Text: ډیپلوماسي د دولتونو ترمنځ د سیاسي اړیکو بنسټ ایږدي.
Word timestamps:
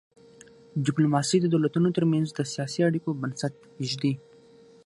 ډیپلوماسي 0.85 1.37
د 1.41 1.45
دولتونو 1.53 1.89
ترمنځ 1.97 2.27
د 2.33 2.39
سیاسي 2.53 2.81
اړیکو 2.89 3.09
بنسټ 3.21 3.53
ایږدي. 3.81 4.13